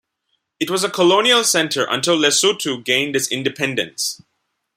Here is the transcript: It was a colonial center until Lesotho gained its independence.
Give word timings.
It 0.59 0.71
was 0.71 0.83
a 0.83 0.89
colonial 0.89 1.43
center 1.43 1.85
until 1.87 2.17
Lesotho 2.17 2.83
gained 2.83 3.15
its 3.15 3.31
independence. 3.31 4.19